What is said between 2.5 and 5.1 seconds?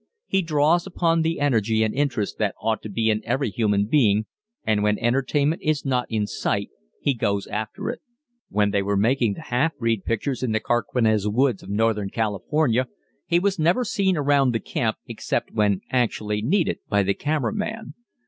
ought to be in every human being, and when